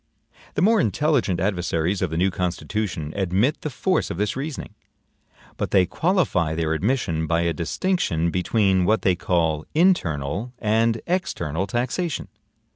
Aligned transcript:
The 0.55 0.63
more 0.63 0.81
intelligent 0.81 1.39
adversaries 1.39 2.01
of 2.01 2.09
the 2.09 2.17
new 2.17 2.31
Constitution 2.31 3.13
admit 3.15 3.61
the 3.61 3.69
force 3.69 4.09
of 4.09 4.17
this 4.17 4.35
reasoning; 4.35 4.73
but 5.57 5.69
they 5.69 5.85
qualify 5.85 6.55
their 6.55 6.73
admission 6.73 7.27
by 7.27 7.41
a 7.41 7.53
distinction 7.53 8.31
between 8.31 8.85
what 8.85 9.03
they 9.03 9.15
call 9.15 9.63
INTERNAL 9.75 10.53
and 10.57 11.03
EXTERNAL 11.05 11.67
taxation. 11.67 12.29